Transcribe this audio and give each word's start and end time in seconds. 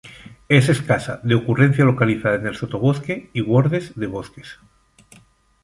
Es 0.49 0.67
escasa, 0.67 1.19
de 1.21 1.35
ocurrencia 1.35 1.85
localizada 1.85 2.33
en 2.37 2.47
el 2.47 2.55
sotobosque 2.55 3.29
y 3.33 3.41
bordes 3.41 3.93
de 3.99 4.07
bosques. 4.07 4.57